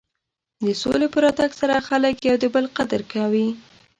د 0.65 0.67
سولې 0.81 1.07
په 1.13 1.19
راتګ 1.25 1.51
سره 1.61 1.85
خلک 1.87 2.13
د 2.21 2.25
یو 2.31 2.49
بل 2.55 2.65
قدر 2.77 3.01
کوي. 3.13 3.47